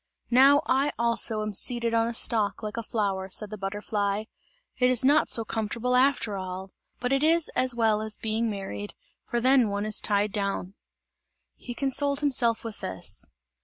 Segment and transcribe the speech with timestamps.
[0.31, 4.23] "Now I also am seated on a stalk like a flower," said the butterfly,
[4.79, 6.71] "it is not so comfortable after all!
[6.99, 10.73] But it is as well as being married, for then one is tied down!"
[11.55, 13.29] He consoled himself with this.